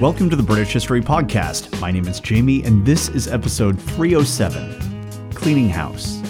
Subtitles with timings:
[0.00, 1.80] Welcome to the British History Podcast.
[1.80, 6.20] My name is Jamie, and this is episode 307 Cleaning House.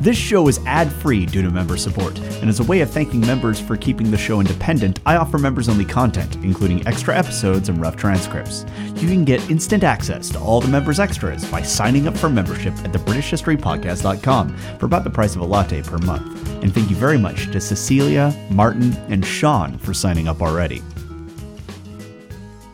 [0.00, 3.20] This show is ad free due to member support, and as a way of thanking
[3.20, 7.80] members for keeping the show independent, I offer members only content, including extra episodes and
[7.80, 8.66] rough transcripts.
[8.96, 12.74] You can get instant access to all the members' extras by signing up for membership
[12.78, 16.48] at thebritishhistorypodcast.com for about the price of a latte per month.
[16.64, 20.82] And thank you very much to Cecilia, Martin, and Sean for signing up already.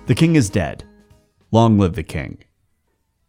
[0.08, 0.84] The king is dead.
[1.50, 2.38] Long live the king.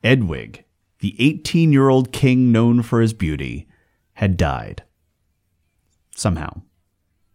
[0.01, 0.63] Eadwig,
[0.99, 3.67] the 18 year old king known for his beauty,
[4.13, 4.83] had died.
[6.15, 6.61] Somehow.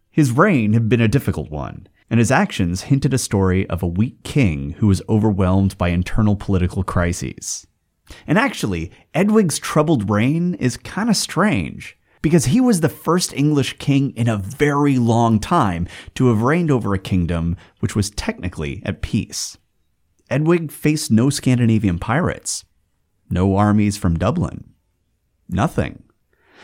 [0.09, 3.87] His reign had been a difficult one, and his actions hinted a story of a
[3.87, 7.67] weak king who was overwhelmed by internal political crises.
[8.25, 13.77] And actually, Eadwig's troubled reign is kind of strange, because he was the first English
[13.77, 18.81] king in a very long time to have reigned over a kingdom which was technically
[18.83, 19.59] at peace.
[20.31, 22.65] Eadwig faced no Scandinavian pirates,
[23.29, 24.73] no armies from Dublin,
[25.47, 26.01] nothing.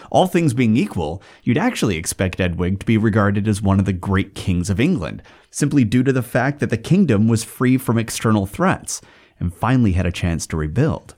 [0.09, 3.94] All things being equal, you'd actually expect Eadwig to be regarded as one of the
[3.94, 8.00] great kings of England, simply due to the fact that the kingdom was free from
[8.00, 9.00] external threats
[9.40, 11.14] and finally had a chance to rebuild.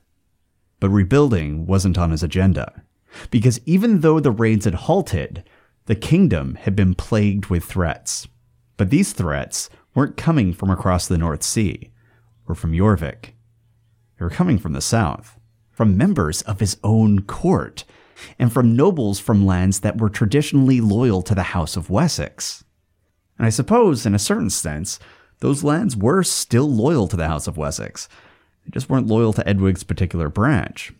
[0.82, 2.83] But rebuilding wasn't on his agenda,
[3.32, 5.44] because even though the raids had halted,
[5.86, 8.28] the kingdom had been plagued with threats.
[8.78, 11.92] But these threats weren't coming from across the North Sea
[12.48, 13.34] or from Jorvik.
[14.18, 15.40] They were coming from the south,
[15.72, 17.84] from members of his own court
[18.40, 22.64] and from nobles from lands that were traditionally loyal to the House of Wessex.
[23.38, 25.00] And I suppose, in a certain sense,
[25.40, 28.08] those lands were still loyal to the House of Wessex.
[28.64, 30.94] They just weren't loyal to Eadwig's particular branch.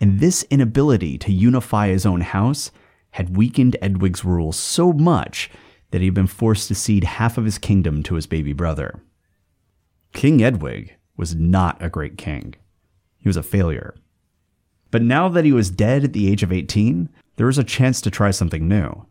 [0.00, 2.70] And this inability to unify his own house
[3.12, 5.50] had weakened Eadwig's rule so much
[5.90, 9.00] that he had been forced to cede half of his kingdom to his baby brother.
[10.12, 12.54] King Eadwig was not a great king.
[13.16, 13.94] He was a failure.
[14.90, 18.00] But now that he was dead at the age of 18, there was a chance
[18.00, 19.06] to try something new.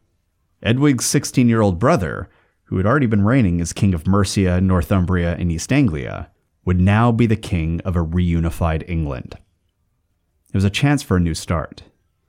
[0.63, 2.29] Eadwig's 16 year old brother,
[2.65, 6.31] who had already been reigning as King of Mercia, Northumbria, and East Anglia,
[6.65, 9.37] would now be the king of a reunified England.
[10.49, 11.83] It was a chance for a new start.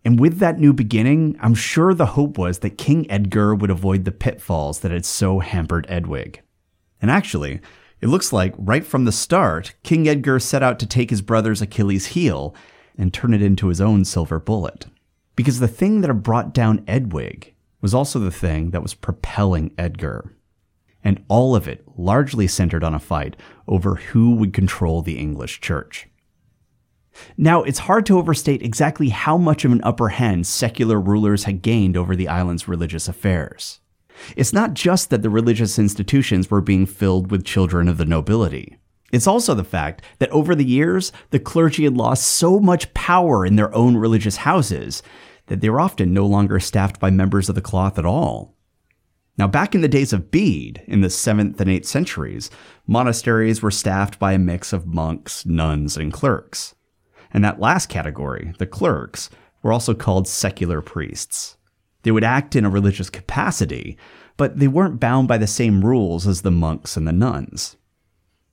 [0.05, 4.05] And with that new beginning, I'm sure the hope was that King Edgar would avoid
[4.05, 6.39] the pitfalls that had so hampered Eadwig.
[7.01, 7.61] And actually,
[8.01, 11.63] it looks like right from the start, King Edgar set out to take his brother's
[11.63, 12.55] Achilles heel
[12.97, 14.87] and turn it into his own silver bullet.
[15.37, 19.73] Because the thing that had brought down Eadwig was also the thing that was propelling
[19.79, 20.35] Edgar.
[21.05, 23.37] And all of it largely centered on a fight
[23.69, 26.08] over who would control the English church.
[27.37, 31.63] Now, it's hard to overstate exactly how much of an upper hand secular rulers had
[31.63, 33.81] gained over the island's religious affairs.
[34.37, 38.77] It's not just that the religious institutions were being filled with children of the nobility.
[39.13, 43.47] It's also the fact that over the years, the clergy had lost so much power
[43.47, 45.03] in their own religious houses
[45.47, 48.55] that they were often no longer staffed by members of the cloth at all.
[49.39, 52.51] Now, back in the days of Bede, in the 7th and 8th centuries,
[52.87, 56.75] monasteries were staffed by a mix of monks, nuns, and clerks.
[57.33, 59.31] And that last category, the clerks,
[59.63, 61.57] were also called secular priests.
[62.03, 63.99] They would act in a religious capacity,
[64.37, 67.77] but they weren't bound by the same rules as the monks and the nuns.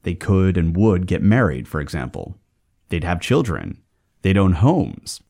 [0.03, 2.37] They could and would get married, for example.
[2.89, 3.81] They'd have children.
[4.21, 5.21] They'd own homes.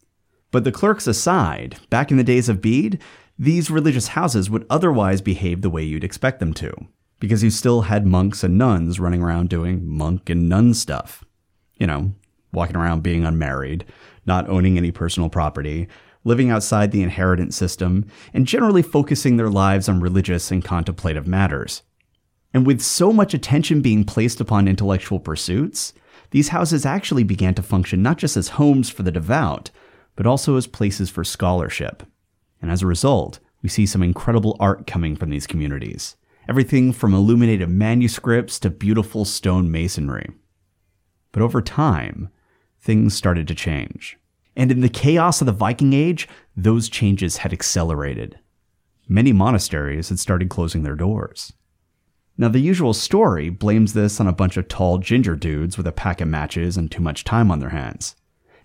[0.52, 3.02] But the clerks aside, back in the days of Bede,
[3.38, 6.74] these religious houses would otherwise behave the way you'd expect them to,
[7.20, 11.26] because you still had monks and nuns running around doing monk and nun stuff.
[11.76, 12.14] You know,
[12.56, 13.86] walking around being unmarried,
[14.26, 15.88] not owning any personal property,
[16.24, 21.84] living outside the inheritance system, and generally focusing their lives on religious and contemplative matters.
[22.54, 25.94] And with so much attention being placed upon intellectual pursuits,
[26.32, 29.72] these houses actually began to function not just as homes for the devout,
[30.16, 32.04] but also as places for scholarship.
[32.62, 36.16] And as a result, we see some incredible art coming from these communities.
[36.48, 40.30] Everything from illuminated manuscripts to beautiful stone masonry.
[41.32, 42.30] But over time,
[42.86, 44.18] things started to change.
[44.56, 48.40] And in the chaos of the Viking Age, those changes had accelerated.
[49.08, 51.52] Many monasteries had started closing their doors.
[52.38, 55.92] Now, the usual story blames this on a bunch of tall ginger dudes with a
[55.92, 58.16] pack of matches and too much time on their hands.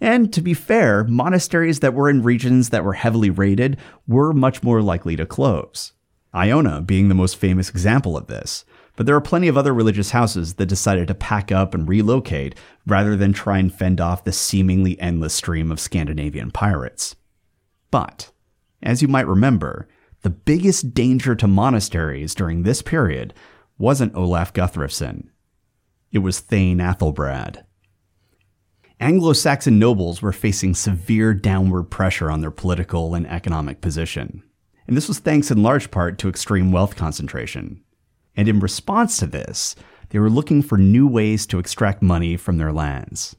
[0.01, 4.63] And to be fair, monasteries that were in regions that were heavily raided were much
[4.63, 5.93] more likely to close.
[6.35, 8.65] Iona being the most famous example of this,
[8.97, 12.55] but there are plenty of other religious houses that decided to pack up and relocate
[12.87, 17.17] rather than try and fend off the seemingly endless stream of Scandinavian pirates.
[17.91, 18.31] But,
[18.83, 19.89] as you might remember,
[20.23, 23.33] the biggest danger to monasteries during this period
[23.79, 25.29] wasn't Olaf Guthfrithsson.
[26.13, 27.65] It was Thane Athelbrad.
[29.01, 34.43] Anglo Saxon nobles were facing severe downward pressure on their political and economic position.
[34.87, 37.83] And this was thanks in large part to extreme wealth concentration.
[38.41, 39.77] And in response to this,
[40.09, 43.37] they were looking for new ways to extract money from their lands.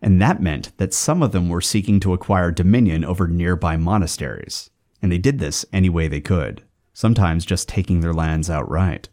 [0.00, 4.70] And that meant that some of them were seeking to acquire dominion over nearby monasteries.
[5.02, 6.62] And they did this any way they could,
[6.92, 9.08] sometimes just taking their lands outright.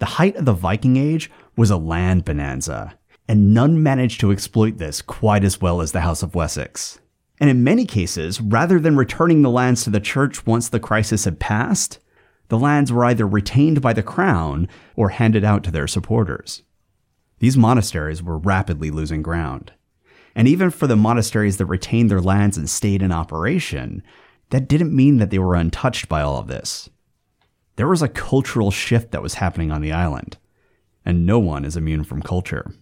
[0.00, 4.76] The height of the Viking Age was a land bonanza, and none managed to exploit
[4.76, 7.00] this quite as well as the House of Wessex.
[7.40, 11.24] And in many cases, rather than returning the lands to the church once the crisis
[11.24, 12.00] had passed,
[12.48, 16.62] the lands were either retained by the crown or handed out to their supporters.
[17.38, 19.72] These monasteries were rapidly losing ground.
[20.34, 24.02] And even for the monasteries that retained their lands and stayed in operation,
[24.50, 26.88] that didn't mean that they were untouched by all of this.
[27.76, 30.38] There was a cultural shift that was happening on the island,
[31.04, 32.72] and no one is immune from culture.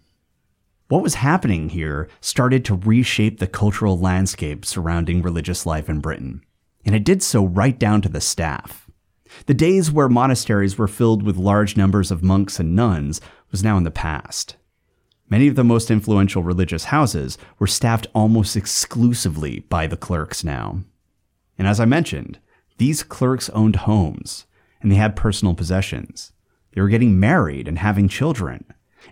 [0.88, 6.42] What was happening here started to reshape the cultural landscape surrounding religious life in Britain,
[6.84, 8.85] and it did so right down to the staff.
[9.46, 13.20] The days where monasteries were filled with large numbers of monks and nuns
[13.50, 14.56] was now in the past.
[15.28, 20.82] Many of the most influential religious houses were staffed almost exclusively by the clerks now.
[21.58, 22.38] And as I mentioned,
[22.78, 24.46] these clerks owned homes,
[24.80, 26.32] and they had personal possessions.
[26.74, 28.64] They were getting married and having children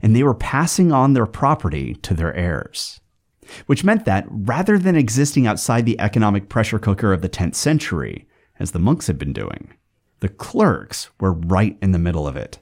[0.03, 3.01] and they were passing on their property to their heirs.
[3.67, 8.27] Which meant that, rather than existing outside the economic pressure cooker of the 10th century,
[8.59, 9.75] as the monks had been doing,
[10.21, 12.59] the clerks were right in the middle of it.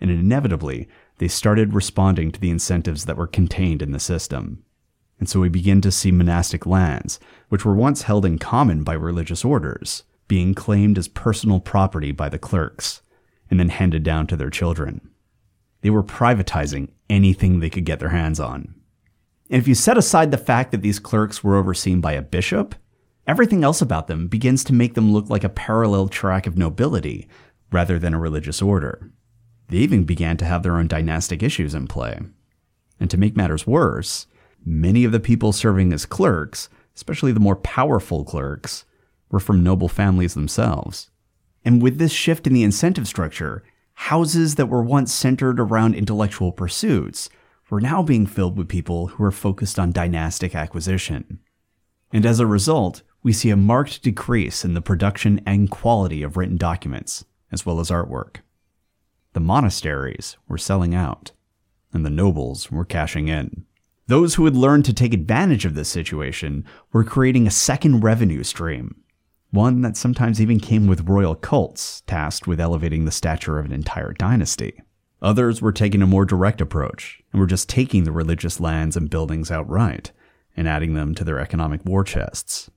[0.00, 0.88] And inevitably,
[1.18, 4.64] they started responding to the incentives that were contained in the system.
[5.18, 8.94] And so we begin to see monastic lands, which were once held in common by
[8.94, 13.00] religious orders, being claimed as personal property by the clerks,
[13.50, 15.10] and then handed down to their children.
[15.82, 18.74] They were privatizing anything they could get their hands on.
[19.50, 22.74] And if you set aside the fact that these clerks were overseen by a bishop,
[23.26, 27.28] everything else about them begins to make them look like a parallel track of nobility
[27.72, 29.10] rather than a religious order.
[29.68, 32.20] They even began to have their own dynastic issues in play.
[33.00, 34.26] And to make matters worse,
[34.64, 38.84] many of the people serving as clerks, especially the more powerful clerks,
[39.30, 41.10] were from noble families themselves.
[41.64, 46.52] And with this shift in the incentive structure, houses that were once centered around intellectual
[46.52, 47.30] pursuits
[47.70, 51.40] were now being filled with people who were focused on dynastic acquisition.
[52.12, 56.36] And as a result, we see a marked decrease in the production and quality of
[56.36, 58.36] written documents, as well as artwork.
[59.32, 61.32] The monasteries were selling out,
[61.92, 63.64] and the nobles were cashing in.
[64.06, 68.44] Those who had learned to take advantage of this situation were creating a second revenue
[68.44, 68.94] stream
[69.54, 73.72] one that sometimes even came with royal cults tasked with elevating the stature of an
[73.72, 74.82] entire dynasty.
[75.22, 79.08] Others were taking a more direct approach and were just taking the religious lands and
[79.08, 80.10] buildings outright
[80.56, 82.68] and adding them to their economic war chests.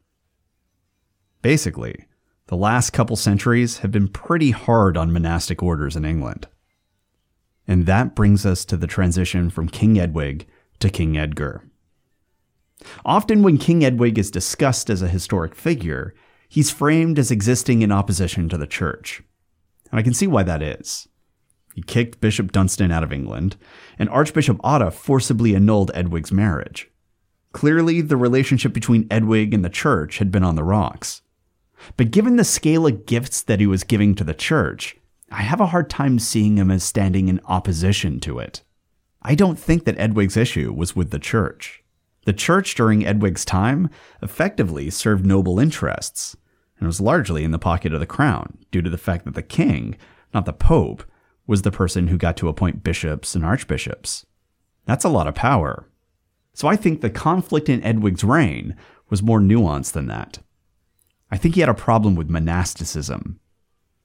[1.42, 2.06] Basically,
[2.48, 6.48] the last couple centuries have been pretty hard on monastic orders in England.
[7.68, 10.46] And that brings us to the transition from King Eadwig
[10.80, 11.64] to King Edgar.
[13.04, 16.14] Often, when King Eadwig is discussed as a historic figure,
[16.48, 19.22] he's framed as existing in opposition to the church.
[19.92, 21.08] And I can see why that is.
[21.76, 23.58] He kicked Bishop Dunstan out of England,
[24.00, 26.90] and Archbishop Odda forcibly annulled Eadwig's marriage.
[27.52, 31.22] Clearly, the relationship between Eadwig and the church had been on the rocks.
[31.96, 34.98] But given the scale of gifts that he was giving to the church,
[35.32, 38.64] I have a hard time seeing him as standing in opposition to it.
[39.22, 41.84] I don't think that Eadwig's issue was with the church.
[42.26, 43.90] The church during Eadwig's time
[44.22, 46.36] effectively served noble interests,
[46.80, 49.42] and was largely in the pocket of the crown due to the fact that the
[49.42, 49.98] king,
[50.34, 51.04] not the pope,
[51.46, 54.26] was the person who got to appoint bishops and archbishops.
[54.86, 55.90] That's a lot of power.
[56.54, 58.76] So I think the conflict in Eadwig's reign
[59.10, 60.40] was more nuanced than that.
[61.30, 63.40] I think he had a problem with monasticism.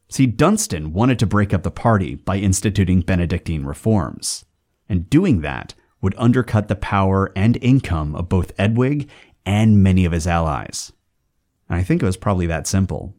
[0.09, 4.45] See, Dunstan wanted to break up the party by instituting Benedictine reforms,
[4.89, 9.09] and doing that would undercut the power and income of both Eadwig
[9.47, 10.93] and many of his allies.
[11.69, 13.15] And I think it was probably that simple.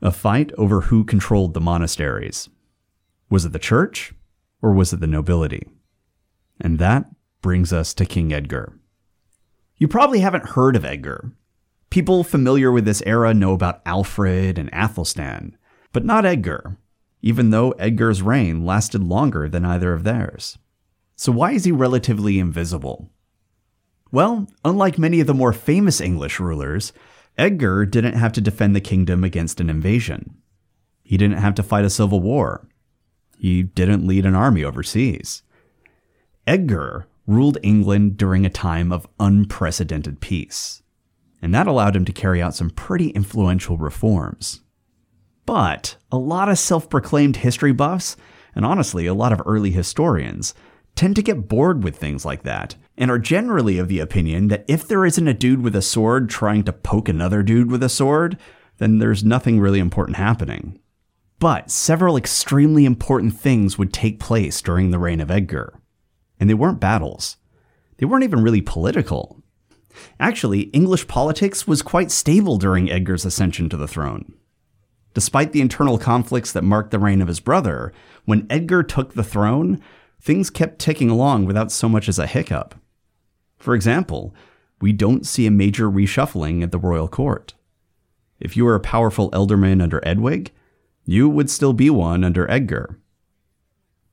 [0.00, 2.48] A fight over who controlled the monasteries.
[3.28, 4.14] Was it the church
[4.62, 5.66] or was it the nobility?
[6.60, 7.06] And that
[7.42, 8.78] brings us to King Edgar.
[9.76, 11.32] You probably haven't heard of Edgar.
[11.94, 15.56] People familiar with this era know about Alfred and Athelstan,
[15.92, 16.76] but not Edgar,
[17.22, 20.58] even though Edgar's reign lasted longer than either of theirs.
[21.14, 23.12] So, why is he relatively invisible?
[24.10, 26.92] Well, unlike many of the more famous English rulers,
[27.38, 30.38] Edgar didn't have to defend the kingdom against an invasion.
[31.04, 32.66] He didn't have to fight a civil war.
[33.38, 35.44] He didn't lead an army overseas.
[36.44, 40.82] Edgar ruled England during a time of unprecedented peace,
[41.44, 44.62] and that allowed him to carry out some pretty influential reforms.
[45.44, 48.16] But a lot of self proclaimed history buffs,
[48.54, 50.54] and honestly, a lot of early historians,
[50.94, 54.64] tend to get bored with things like that, and are generally of the opinion that
[54.68, 57.90] if there isn't a dude with a sword trying to poke another dude with a
[57.90, 58.38] sword,
[58.78, 60.80] then there's nothing really important happening.
[61.38, 65.78] But several extremely important things would take place during the reign of Edgar.
[66.40, 67.36] And they weren't battles.
[67.98, 69.43] They weren't even really political.
[70.18, 74.34] Actually, English politics was quite stable during Edgar's ascension to the throne.
[75.14, 77.92] Despite the internal conflicts that marked the reign of his brother,
[78.24, 79.80] when Edgar took the throne,
[80.20, 82.74] things kept ticking along without so much as a hiccup.
[83.58, 84.34] For example,
[84.80, 87.54] we don't see a major reshuffling at the royal court.
[88.40, 90.50] If you were a powerful ealdorman under Eadwig,
[91.04, 92.98] you would still be one under Edgar.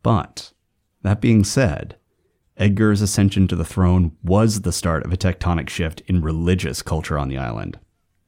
[0.04, 0.54] But,
[1.02, 1.96] that being said,
[2.58, 7.18] Edgar's ascension to the throne was the start of a tectonic shift in religious culture
[7.18, 7.80] on the island.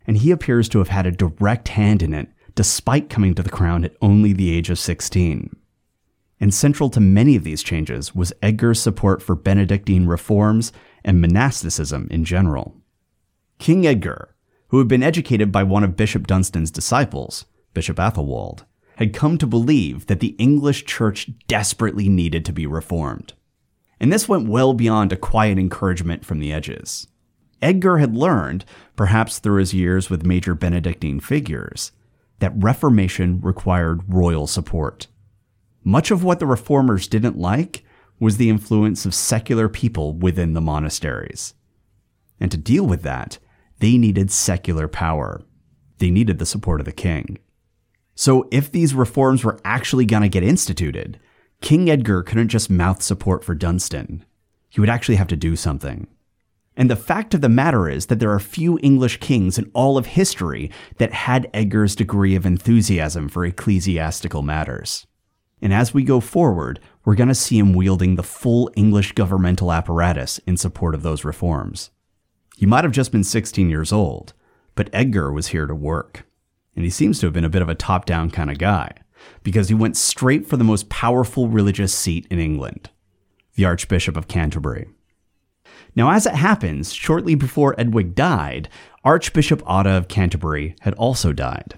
[0.08, 3.50] And he appears to have had a direct hand in it, despite coming to the
[3.50, 5.56] crown at only the age of 16.
[6.40, 12.08] And central to many of these changes was Edgar's support for Benedictine reforms and monasticism
[12.12, 12.76] in general.
[13.60, 14.36] King Edgar,
[14.70, 18.66] who had been educated by one of Bishop Dunstan's disciples, Bishop Athelwold,
[18.98, 23.34] had come to believe that the English church desperately needed to be reformed.
[24.00, 27.08] And this went well beyond a quiet encouragement from the edges.
[27.62, 31.92] Edgar had learned, perhaps through his years with major Benedictine figures,
[32.40, 35.08] that Reformation required royal support.
[35.84, 37.86] Much of what the reformers didn't like
[38.20, 41.54] was the influence of secular people within the monasteries.
[42.40, 43.38] And to deal with that,
[43.80, 45.42] they needed secular power.
[46.00, 47.38] They needed the support of the king.
[48.16, 51.20] So if these reforms were actually going to get instituted,
[51.64, 54.26] King Edgar couldn't just mouth support for Dunstan.
[54.68, 56.08] He would actually have to do something.
[56.76, 59.98] And the fact of the matter is that there are few English kings in all
[59.98, 65.08] of history that had Edgar's degree of enthusiasm for ecclesiastical matters.
[65.62, 69.72] And as we go forward, we're going to see him wielding the full English governmental
[69.72, 71.92] apparatus in support of those reforms.
[72.58, 74.34] He might have just been 16 years old,
[74.76, 76.26] but Edgar was here to work.
[76.76, 78.98] And he seems to have been a bit of a top down kind of guy,
[79.44, 82.90] because he went straight for the most powerful religious seat in England
[83.56, 84.88] the Archbishop of Canterbury.
[85.96, 88.68] Now, as it happens, shortly before Eadwig died,
[89.04, 91.76] Archbishop Odda of Canterbury had also died.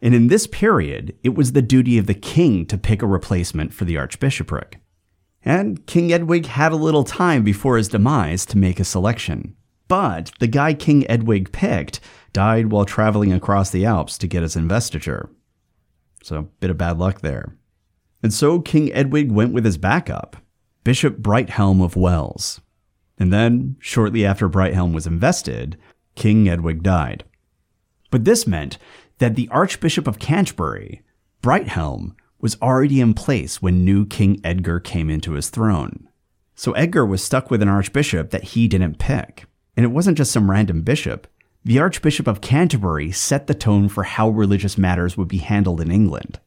[0.00, 3.72] And in this period, it was the duty of the king to pick a replacement
[3.72, 4.78] for the archbishopric.
[5.44, 9.56] And King Eadwig had a little time before his demise to make a selection.
[9.88, 12.00] But the guy King Eadwig picked
[12.32, 15.30] died while traveling across the Alps to get his investiture.
[16.26, 17.56] So, bit of bad luck there.
[18.20, 20.36] And so King Eadwig went with his backup,
[20.82, 22.60] Bishop Brighthelm of Wells.
[23.16, 25.78] And then, shortly after Brighthelm was invested,
[26.16, 27.22] King Eadwig died.
[28.10, 28.76] But this meant
[29.18, 31.02] that the Archbishop of Canterbury,
[31.44, 36.08] Brighthelm, was already in place when new King Edgar came into his throne.
[36.56, 39.44] So Edgar was stuck with an archbishop that he didn't pick.
[39.76, 41.28] And it wasn't just some random bishop.
[41.66, 45.90] The Archbishop of Canterbury set the tone for how religious matters would be handled in
[45.90, 46.38] England.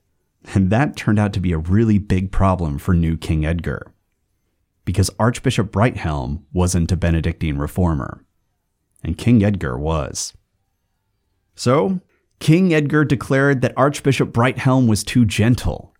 [0.53, 3.91] And that turned out to be a really big problem for new King Edgar.
[4.85, 8.23] Because Archbishop Brighthelm wasn't a Benedictine reformer,
[9.03, 10.31] and King Edgar was.
[11.53, 11.99] So,
[12.39, 15.93] King Edgar declared that Archbishop Brighthelm was too gentle,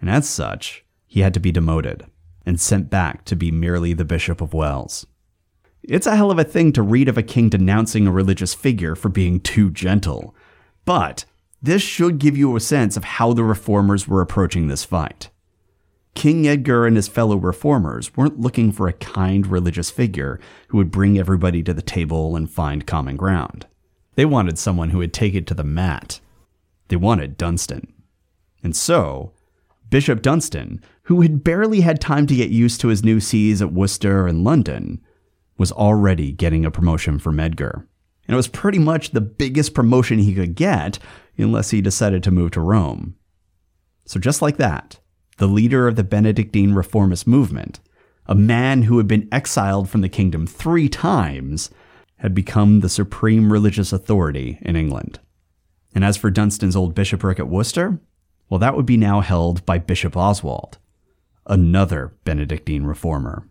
[0.00, 2.06] and as such, he had to be demoted
[2.46, 5.06] and sent back to be merely the Bishop of Wells.
[5.82, 8.94] It's a hell of a thing to read of a king denouncing a religious figure
[8.94, 10.34] for being too gentle.
[10.84, 11.24] But
[11.62, 15.30] this should give you a sense of how the reformers were approaching this fight.
[16.14, 20.90] King Edgar and his fellow reformers weren't looking for a kind religious figure who would
[20.90, 23.66] bring everybody to the table and find common ground.
[24.16, 26.20] They wanted someone who would take it to the mat.
[26.88, 27.92] They wanted Dunstan.
[28.62, 29.32] And so,
[29.88, 33.72] Bishop Dunstan, who had barely had time to get used to his new sees at
[33.72, 35.00] Worcester and London,
[35.60, 37.86] was already getting a promotion from Edgar.
[38.26, 40.98] And it was pretty much the biggest promotion he could get
[41.36, 43.14] unless he decided to move to Rome.
[44.06, 45.00] So, just like that,
[45.36, 47.78] the leader of the Benedictine reformist movement,
[48.24, 51.68] a man who had been exiled from the kingdom three times,
[52.16, 55.20] had become the supreme religious authority in England.
[55.94, 58.00] And as for Dunstan's old bishopric at Worcester,
[58.48, 60.78] well, that would be now held by Bishop Oswald,
[61.44, 63.46] another Benedictine reformer.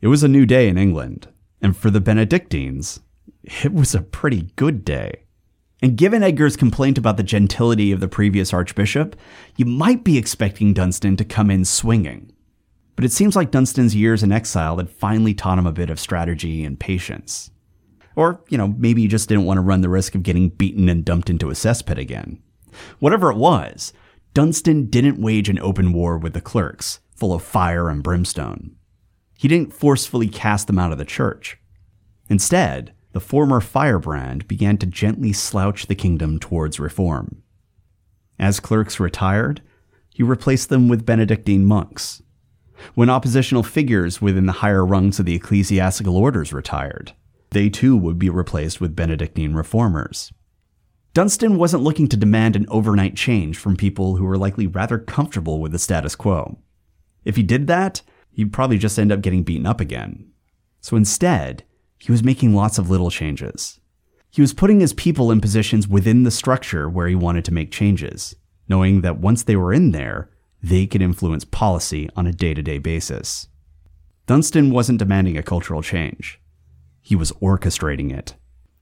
[0.00, 1.28] It was a new day in England,
[1.60, 3.00] and for the Benedictines,
[3.42, 5.24] it was a pretty good day.
[5.82, 9.16] And given Edgar's complaint about the gentility of the previous archbishop,
[9.56, 12.32] you might be expecting Dunstan to come in swinging.
[12.98, 16.00] but it seems like Dunstan's years in exile had finally taught him a bit of
[16.00, 17.52] strategy and patience.
[18.16, 20.88] Or, you know, maybe he just didn't want to run the risk of getting beaten
[20.88, 22.42] and dumped into a cesspit again.
[22.98, 23.92] Whatever it was,
[24.34, 28.74] Dunstan didn't wage an open war with the clerks, full of fire and brimstone.
[29.38, 31.58] He didn't forcefully cast them out of the church.
[32.28, 37.44] Instead, the former firebrand began to gently slouch the kingdom towards reform.
[38.36, 39.62] As clerks retired,
[40.12, 42.20] he replaced them with Benedictine monks.
[42.96, 47.12] When oppositional figures within the higher rungs of the ecclesiastical orders retired,
[47.50, 50.32] they too would be replaced with Benedictine reformers.
[51.14, 55.60] Dunstan wasn't looking to demand an overnight change from people who were likely rather comfortable
[55.60, 56.58] with the status quo.
[57.24, 58.02] If he did that,
[58.38, 60.30] he'd probably just end up getting beaten up again.
[60.80, 61.64] So instead,
[61.98, 63.80] he was making lots of little changes.
[64.30, 67.72] He was putting his people in positions within the structure where he wanted to make
[67.72, 68.36] changes,
[68.68, 70.30] knowing that once they were in there,
[70.62, 73.48] they could influence policy on a day to day basis.
[74.26, 76.40] Dunstan wasn't demanding a cultural change,
[77.00, 78.36] he was orchestrating it.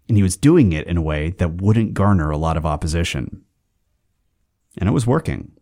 [0.06, 3.42] And he was doing it in a way that wouldn't garner a lot of opposition.
[4.76, 5.52] And it was working.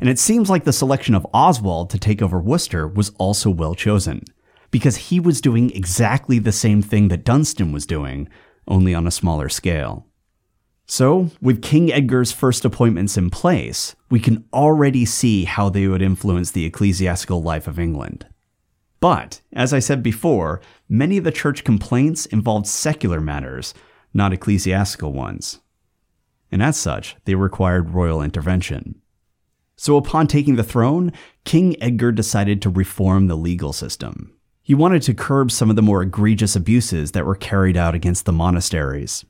[0.00, 3.74] And it seems like the selection of Oswald to take over Worcester was also well
[3.74, 4.24] chosen,
[4.70, 8.28] because he was doing exactly the same thing that Dunstan was doing,
[8.68, 10.06] only on a smaller scale.
[10.88, 16.02] So, with King Edgar's first appointments in place, we can already see how they would
[16.02, 18.26] influence the ecclesiastical life of England.
[19.00, 23.74] But, as I said before, many of the church complaints involved secular matters,
[24.14, 25.60] not ecclesiastical ones.
[26.52, 29.02] And as such, they required royal intervention.
[29.76, 31.12] So, upon taking the throne,
[31.44, 34.32] King Edgar decided to reform the legal system.
[34.62, 38.24] He wanted to curb some of the more egregious abuses that were carried out against
[38.24, 39.24] the monasteries.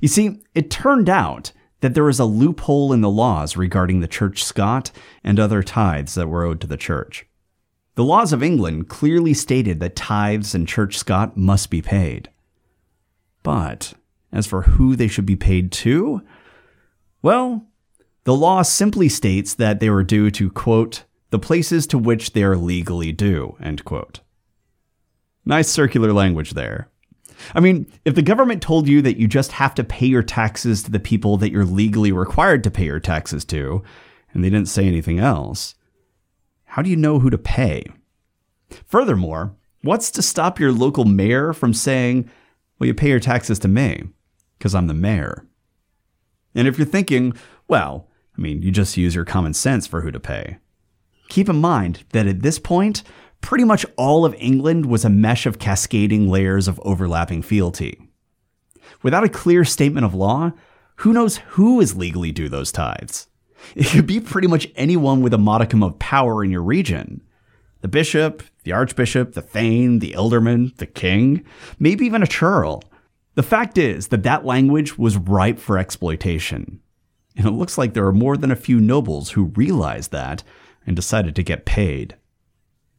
[0.00, 4.08] You see, it turned out that there was a loophole in the laws regarding the
[4.08, 4.90] church scot
[5.22, 7.26] and other tithes that were owed to the church.
[7.94, 12.30] The laws of England clearly stated that tithes and church scot must be paid.
[13.42, 13.92] But
[14.32, 16.22] as for who they should be paid to,
[17.22, 17.66] well,
[18.24, 22.42] the law simply states that they were due to, quote, the places to which they
[22.42, 24.20] are legally due, end quote.
[25.44, 26.88] Nice circular language there.
[27.54, 30.82] I mean, if the government told you that you just have to pay your taxes
[30.84, 33.82] to the people that you're legally required to pay your taxes to,
[34.32, 35.74] and they didn't say anything else,
[36.64, 37.84] how do you know who to pay?
[38.86, 42.30] Furthermore, what's to stop your local mayor from saying,
[42.78, 44.04] well, you pay your taxes to me,
[44.56, 45.46] because I'm the mayor?
[46.54, 47.34] And if you're thinking,
[47.68, 50.58] well, I mean, you just use your common sense for who to pay.
[51.28, 53.02] Keep in mind that at this point,
[53.40, 58.08] pretty much all of England was a mesh of cascading layers of overlapping fealty.
[59.02, 60.52] Without a clear statement of law,
[60.96, 63.28] who knows who is legally due those tithes?
[63.74, 67.22] It could be pretty much anyone with a modicum of power in your region.
[67.80, 71.44] The bishop, the archbishop, the thane, the ealdorman, the king,
[71.78, 72.82] maybe even a churl.
[73.34, 76.80] The fact is that that language was ripe for exploitation.
[77.36, 80.42] And it looks like there are more than a few nobles who realized that
[80.86, 82.16] and decided to get paid.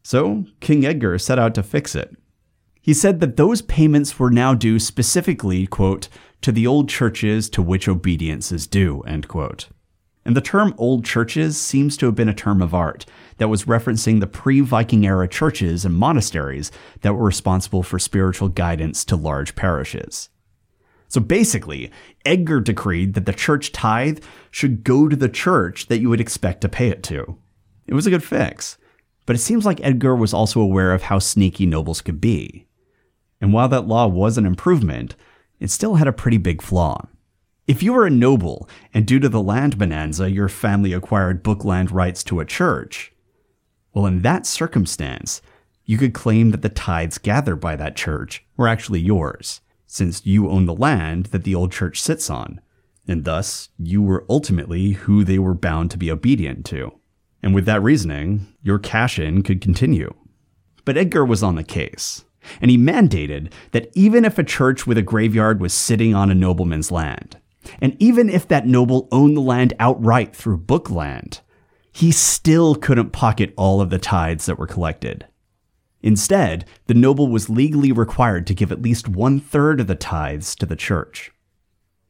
[0.04, 2.15] So, King Edgar set out to fix it.
[2.82, 6.08] He said that those payments were now due specifically, quote,
[6.41, 9.69] to the old churches to which obedience is due, end quote.
[10.24, 13.06] And the term old churches seems to have been a term of art
[13.38, 16.71] that was referencing the pre Viking era churches and monasteries
[17.02, 20.30] that were responsible for spiritual guidance to large parishes.
[21.15, 21.91] So basically,
[22.25, 26.60] Edgar decreed that the church tithe should go to the church that you would expect
[26.60, 27.38] to pay it to.
[27.88, 28.78] It was a good fix.
[29.25, 32.67] But it seems like Edgar was also aware of how sneaky nobles could be.
[33.39, 35.15] And while that law was an improvement,
[35.62, 37.08] it still had a pretty big flaw.
[37.65, 41.91] If you were a noble, and due to the land bonanza, your family acquired bookland
[41.91, 43.13] rights to a church,
[43.93, 45.41] well, in that circumstance,
[45.86, 50.50] you could claim that the tithes gathered by that church were actually yours, since you
[50.50, 52.62] own the land that the old church sits on,
[53.08, 56.91] and thus you were ultimately who they were bound to be obedient to.
[57.43, 60.13] And with that reasoning, your cash in could continue.
[60.84, 62.26] But Edgar was on the case,
[62.62, 66.36] and he mandated that even if a church with a graveyard was sitting on a
[66.36, 67.38] nobleman's land,
[67.80, 71.41] and even if that noble owned the land outright through bookland,
[71.91, 75.26] he still couldn't pocket all of the tithes that were collected.
[76.05, 80.55] Instead, the noble was legally required to give at least one third of the tithes
[80.55, 81.31] to the church.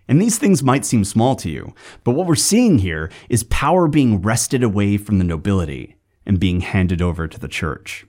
[0.05, 3.87] And these things might seem small to you, but what we're seeing here is power
[3.87, 8.05] being wrested away from the nobility and being handed over to the church.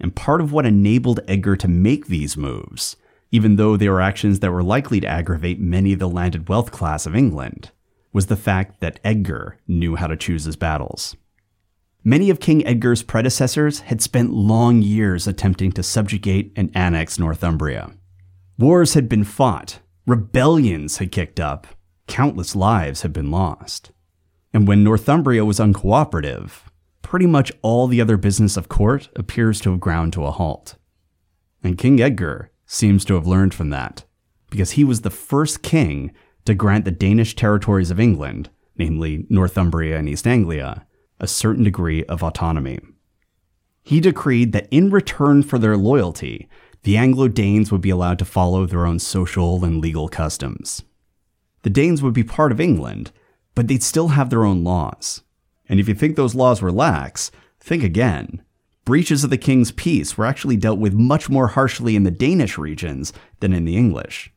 [0.00, 2.96] And part of what enabled Edgar to make these moves,
[3.30, 6.72] even though they were actions that were likely to aggravate many of the landed wealth
[6.72, 7.70] class of England,
[8.12, 11.14] was the fact that Edgar knew how to choose his battles.
[12.06, 17.94] Many of King Edgar's predecessors had spent long years attempting to subjugate and annex Northumbria.
[18.58, 21.66] Wars had been fought, rebellions had kicked up,
[22.06, 23.90] countless lives had been lost.
[24.52, 26.50] And when Northumbria was uncooperative,
[27.00, 30.76] pretty much all the other business of court appears to have ground to a halt.
[31.62, 34.04] And King Edgar seems to have learned from that,
[34.50, 36.12] because he was the first king
[36.44, 40.86] to grant the Danish territories of England, namely Northumbria and East Anglia,
[41.20, 42.78] a certain degree of autonomy.
[43.82, 46.48] He decreed that in return for their loyalty,
[46.84, 50.82] the Anglo Danes would be allowed to follow their own social and legal customs.
[51.62, 53.10] The Danes would be part of England,
[53.54, 55.22] but they'd still have their own laws.
[55.68, 58.42] And if you think those laws were lax, think again.
[58.84, 62.58] Breaches of the king's peace were actually dealt with much more harshly in the Danish
[62.58, 64.30] regions than in the English.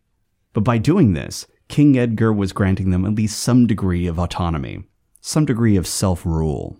[0.54, 4.86] But by doing this, King Edgar was granting them at least some degree of autonomy,
[5.28, 6.78] some degree of self rule.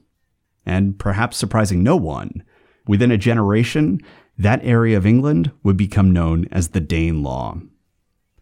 [0.66, 2.44] And perhaps surprising no one,
[2.88, 4.00] within a generation,
[4.38, 7.68] that area of England would become known as the Danelaw.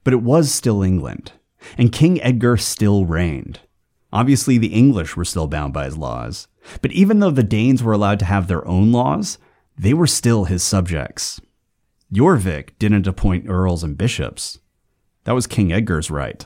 [0.03, 1.33] But it was still England,
[1.77, 3.61] and King Edgar still reigned.
[4.13, 6.47] Obviously, the English were still bound by his laws,
[6.81, 9.37] but even though the Danes were allowed to have their own laws,
[9.77, 11.41] they were still his subjects.
[12.13, 14.59] Jorvik didn't appoint earls and bishops.
[15.23, 16.45] That was King Edgar's right.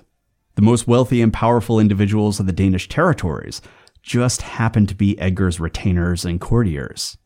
[0.59, 3.61] The most wealthy and powerful individuals of the Danish territories
[4.03, 7.17] just happened to be Edgar's retainers and courtiers.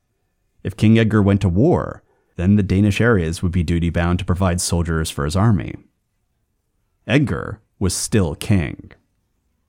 [0.62, 2.04] If King Edgar went to war,
[2.36, 5.74] then the Danish areas would be duty bound to provide soldiers for his army.
[7.08, 8.92] Edgar was still king.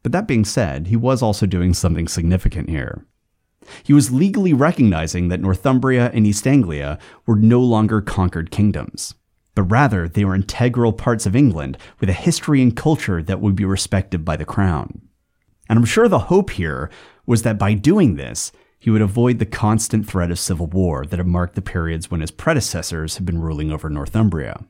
[0.02, 3.06] But that being said, he was also doing something significant here.
[3.82, 9.14] He was legally recognizing that Northumbria and East Anglia were no longer conquered kingdoms,
[9.54, 13.54] but rather they were integral parts of England with a history and culture that would
[13.54, 15.00] be respected by the crown.
[15.68, 16.90] And I'm sure the hope here
[17.26, 21.18] was that by doing this, he would avoid the constant threat of civil war that
[21.18, 24.62] had marked the periods when his predecessors had been ruling over Northumbria.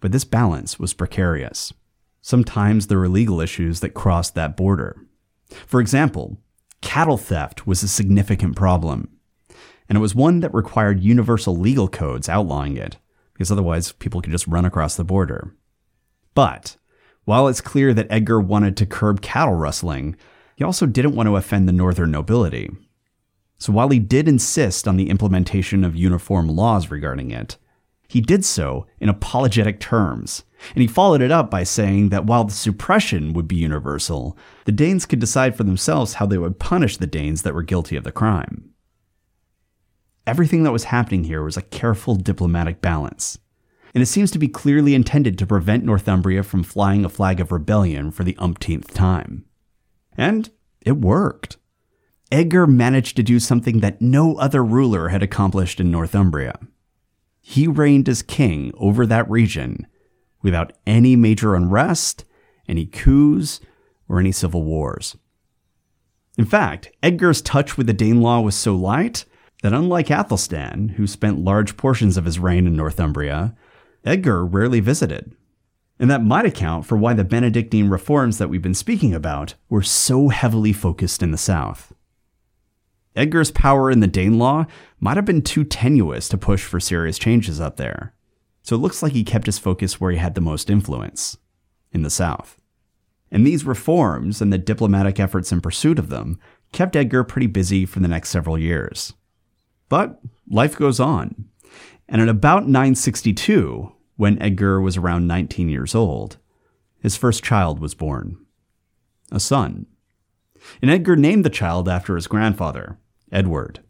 [0.00, 1.72] But this balance was precarious.
[2.20, 4.96] Sometimes there were legal issues that crossed that border.
[5.66, 6.38] For example,
[6.80, 9.08] cattle theft was a significant problem,
[9.88, 12.98] and it was one that required universal legal codes outlawing it,
[13.34, 15.54] because otherwise people could just run across the border.
[16.34, 16.76] But
[17.24, 20.16] while it's clear that Edgar wanted to curb cattle rustling,
[20.56, 22.70] he also didn't want to offend the northern nobility.
[23.58, 27.56] So while he did insist on the implementation of uniform laws regarding it,
[28.08, 30.44] he did so in apologetic terms,
[30.74, 34.72] and he followed it up by saying that while the suppression would be universal, the
[34.72, 38.04] Danes could decide for themselves how they would punish the Danes that were guilty of
[38.04, 38.73] the crime.
[40.26, 43.38] Everything that was happening here was a careful diplomatic balance,
[43.94, 47.52] and it seems to be clearly intended to prevent Northumbria from flying a flag of
[47.52, 49.44] rebellion for the umpteenth time.
[50.16, 51.58] And it worked.
[52.32, 56.58] Edgar managed to do something that no other ruler had accomplished in Northumbria.
[57.40, 59.86] He reigned as king over that region
[60.42, 62.24] without any major unrest,
[62.66, 63.60] any coups,
[64.08, 65.16] or any civil wars.
[66.38, 69.26] In fact, Edgar's touch with the Danelaw was so light
[69.64, 73.56] that unlike Athelstan, who spent large portions of his reign in Northumbria,
[74.04, 75.34] Edgar rarely visited.
[75.98, 79.80] And that might account for why the Benedictine reforms that we've been speaking about were
[79.80, 81.94] so heavily focused in the south.
[83.16, 84.68] Edgar's power in the Danelaw
[85.00, 88.12] might have been too tenuous to push for serious changes up there,
[88.60, 91.38] so it looks like he kept his focus where he had the most influence
[91.90, 92.60] in the south.
[93.30, 96.38] And these reforms and the diplomatic efforts in pursuit of them
[96.72, 99.14] kept Edgar pretty busy for the next several years.
[99.94, 100.18] But
[100.50, 101.44] life goes on.
[102.08, 106.36] And at about 962, when Edgar was around 19 years old,
[106.98, 108.44] his first child was born
[109.30, 109.86] a son.
[110.82, 112.98] And Edgar named the child after his grandfather,
[113.30, 113.84] Edward.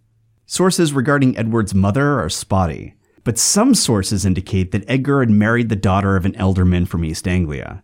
[0.44, 5.74] Sources regarding Edward's mother are spotty, but some sources indicate that Edgar had married the
[5.74, 7.82] daughter of an ealdorman from East Anglia,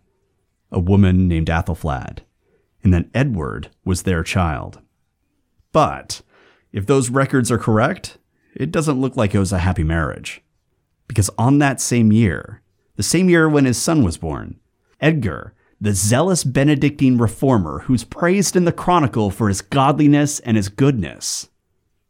[0.71, 2.19] a woman named Athelflaed,
[2.83, 4.79] and that Edward was their child.
[5.71, 6.21] But
[6.71, 8.17] if those records are correct,
[8.55, 10.41] it doesn't look like it was a happy marriage.
[11.07, 12.61] Because on that same year,
[12.95, 14.59] the same year when his son was born,
[14.99, 20.69] Edgar, the zealous Benedictine reformer who's praised in the Chronicle for his godliness and his
[20.69, 21.49] goodness,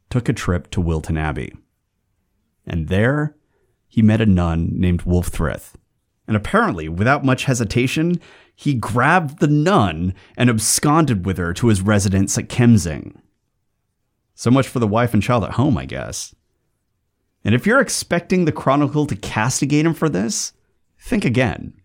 [0.09, 1.55] took a trip to Wilton Abbey.
[2.67, 3.35] And there,
[3.87, 5.73] he met a nun named Wulfthryth.
[6.27, 8.19] And apparently, without much hesitation,
[8.55, 13.15] he grabbed the nun and absconded with her to his residence at Kemsing.
[14.41, 16.33] So much for the wife and child at home, I guess.
[17.45, 20.53] And if you're expecting the Chronicle to castigate him for this,
[20.97, 21.75] think again.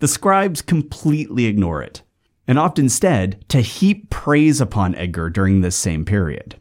[0.00, 2.02] The scribes completely ignore it,
[2.48, 6.60] and opt instead to heap praise upon Edgar during this same period.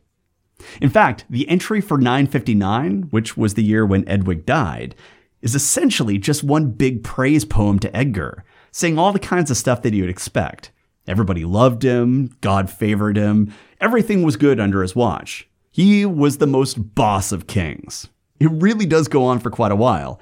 [0.80, 4.94] In fact, the entry for 959, which was the year when Eadwig died,
[5.42, 9.82] is essentially just one big praise poem to Edgar, saying all the kinds of stuff
[9.82, 10.70] that you'd expect.
[11.08, 15.48] Everybody loved him, God favored him, everything was good under his watch.
[15.70, 18.08] He was the most boss of kings.
[18.40, 20.22] It really does go on for quite a while.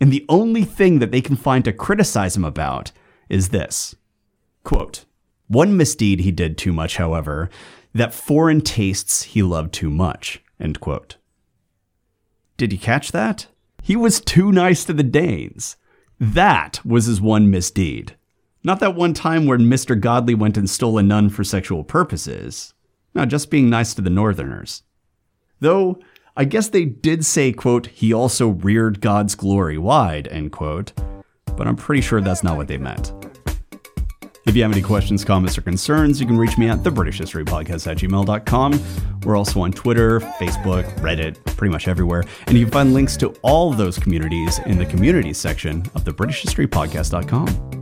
[0.00, 2.92] And the only thing that they can find to criticize him about
[3.28, 3.94] is this
[4.64, 5.04] quote,
[5.48, 7.50] One misdeed he did too much, however,
[7.94, 10.42] that foreign tastes he loved too much.
[10.58, 11.16] End quote.
[12.56, 13.46] Did you catch that?
[13.82, 15.76] He was too nice to the Danes.
[16.18, 18.16] That was his one misdeed.
[18.64, 19.98] Not that one time when Mr.
[19.98, 22.74] Godly went and stole a nun for sexual purposes.
[23.14, 24.82] No, just being nice to the Northerners.
[25.60, 25.98] Though,
[26.36, 30.92] I guess they did say, quote, he also reared God's glory wide, end quote,
[31.56, 33.12] but I'm pretty sure that's not what they meant.
[34.46, 37.20] If you have any questions, comments, or concerns, you can reach me at the British
[37.20, 38.80] at gmail.com.
[39.24, 42.24] We're also on Twitter, Facebook, Reddit, pretty much everywhere.
[42.48, 46.12] And you can find links to all those communities in the communities section of the
[46.12, 47.81] British Podcast.com.